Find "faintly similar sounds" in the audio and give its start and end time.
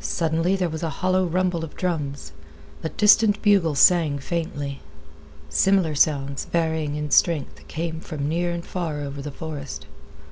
4.18-6.46